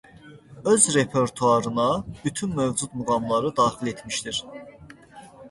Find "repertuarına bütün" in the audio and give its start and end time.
0.95-2.55